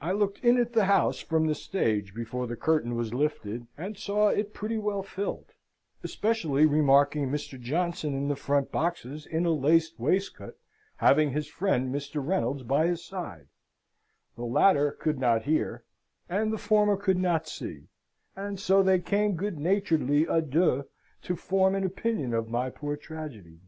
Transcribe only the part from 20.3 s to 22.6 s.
deux to form an opinion of